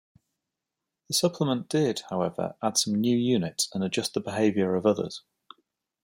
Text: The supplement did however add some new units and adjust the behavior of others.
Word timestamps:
The 1.09 1.13
supplement 1.13 1.69
did 1.69 2.01
however 2.09 2.55
add 2.63 2.75
some 2.79 2.95
new 2.95 3.15
units 3.15 3.69
and 3.71 3.83
adjust 3.83 4.15
the 4.15 4.19
behavior 4.19 4.73
of 4.73 4.87
others. 4.87 5.21